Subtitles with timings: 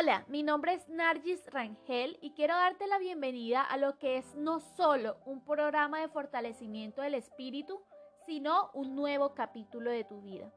[0.00, 4.34] Hola, mi nombre es Nargis Rangel y quiero darte la bienvenida a lo que es
[4.34, 7.82] no solo un programa de fortalecimiento del espíritu,
[8.24, 10.50] sino un nuevo capítulo de tu vida.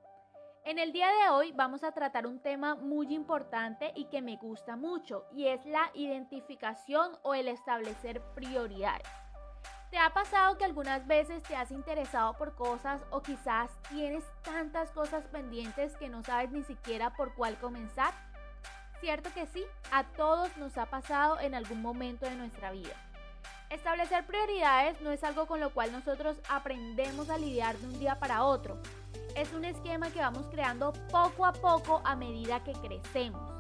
[0.64, 4.38] En el día de hoy vamos a tratar un tema muy importante y que me
[4.38, 9.10] gusta mucho y es la identificación o el establecer prioridades.
[9.92, 14.90] ¿Te ha pasado que algunas veces te has interesado por cosas o quizás tienes tantas
[14.92, 18.14] cosas pendientes que no sabes ni siquiera por cuál comenzar?
[19.04, 22.96] Cierto que sí, a todos nos ha pasado en algún momento de nuestra vida.
[23.70, 28.18] Establecer prioridades no es algo con lo cual nosotros aprendemos a lidiar de un día
[28.18, 28.82] para otro.
[29.36, 33.52] Es un esquema que vamos creando poco a poco a medida que crecemos.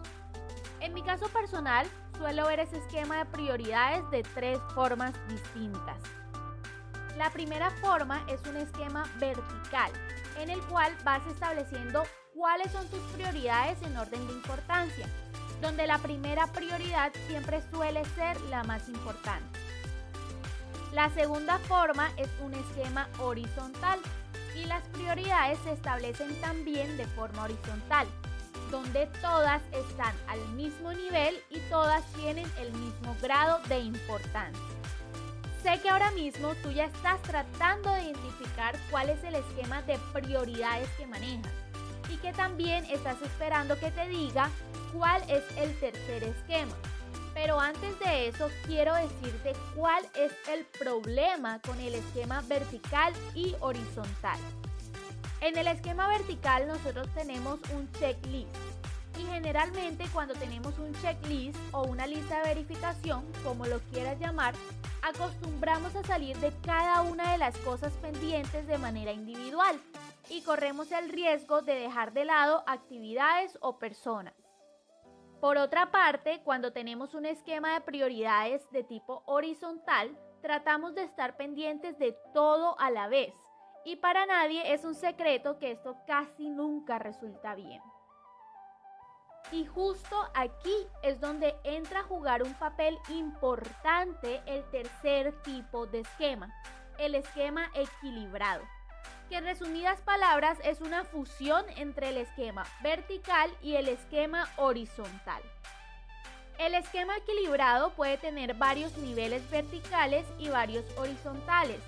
[0.79, 5.97] En mi caso personal, suelo ver ese esquema de prioridades de tres formas distintas.
[7.17, 9.91] La primera forma es un esquema vertical,
[10.39, 15.07] en el cual vas estableciendo cuáles son tus prioridades en orden de importancia,
[15.61, 19.59] donde la primera prioridad siempre suele ser la más importante.
[20.91, 23.99] La segunda forma es un esquema horizontal
[24.55, 28.07] y las prioridades se establecen también de forma horizontal,
[28.69, 34.61] donde todas están al mismo nivel y todas tienen el mismo grado de importancia.
[35.63, 39.97] Sé que ahora mismo tú ya estás tratando de identificar cuál es el esquema de
[40.13, 41.62] prioridades que manejas
[42.09, 44.49] y que también estás esperando que te diga
[44.93, 46.73] cuál es el tercer esquema.
[47.33, 53.55] Pero antes de eso quiero decirte cuál es el problema con el esquema vertical y
[53.59, 54.37] horizontal.
[55.41, 58.55] En el esquema vertical nosotros tenemos un checklist
[59.19, 64.53] y generalmente cuando tenemos un checklist o una lista de verificación, como lo quieras llamar,
[65.01, 69.79] acostumbramos a salir de cada una de las cosas pendientes de manera individual
[70.29, 74.33] y corremos el riesgo de dejar de lado actividades o personas.
[75.39, 81.35] Por otra parte, cuando tenemos un esquema de prioridades de tipo horizontal, tratamos de estar
[81.35, 83.33] pendientes de todo a la vez.
[83.85, 87.81] Y para nadie es un secreto que esto casi nunca resulta bien.
[89.51, 95.99] Y justo aquí es donde entra a jugar un papel importante el tercer tipo de
[95.99, 96.53] esquema,
[96.97, 98.63] el esquema equilibrado,
[99.35, 105.41] en resumidas palabras es una fusión entre el esquema vertical y el esquema horizontal.
[106.59, 111.79] El esquema equilibrado puede tener varios niveles verticales y varios horizontales,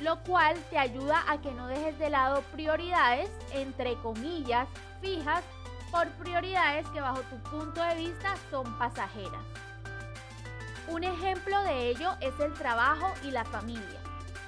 [0.00, 4.66] lo cual te ayuda a que no dejes de lado prioridades, entre comillas,
[5.02, 5.44] fijas
[5.90, 9.42] por prioridades que bajo tu punto de vista son pasajeras.
[10.88, 14.00] Un ejemplo de ello es el trabajo y la familia.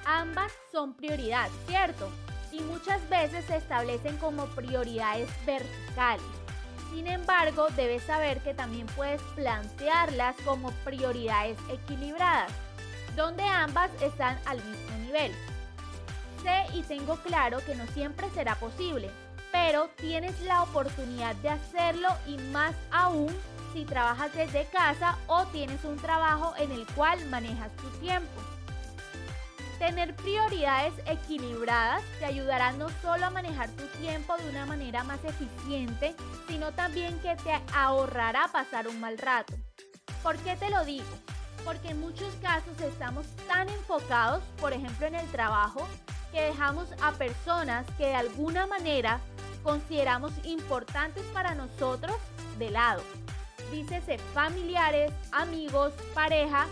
[0.05, 2.09] Ambas son prioridad, ¿cierto?
[2.51, 6.25] Y muchas veces se establecen como prioridades verticales.
[6.91, 12.51] Sin embargo, debes saber que también puedes plantearlas como prioridades equilibradas,
[13.15, 15.31] donde ambas están al mismo nivel.
[16.41, 19.11] Sé y tengo claro que no siempre será posible,
[19.51, 23.35] pero tienes la oportunidad de hacerlo y más aún
[23.73, 28.56] si trabajas desde casa o tienes un trabajo en el cual manejas tu tiempo.
[29.79, 35.19] Tener prioridades equilibradas te ayudará no solo a manejar tu tiempo de una manera más
[35.23, 36.15] eficiente,
[36.47, 39.53] sino también que te ahorrará pasar un mal rato.
[40.23, 41.05] ¿Por qué te lo digo?
[41.63, 45.87] Porque en muchos casos estamos tan enfocados, por ejemplo en el trabajo,
[46.31, 49.19] que dejamos a personas que de alguna manera
[49.61, 52.15] consideramos importantes para nosotros
[52.57, 53.03] de lado.
[53.71, 56.65] Dícese familiares, amigos, pareja,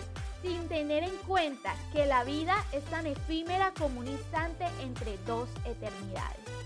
[0.46, 5.50] sin tener en cuenta que la vida es tan efímera como un instante entre dos
[5.66, 6.65] eternidades.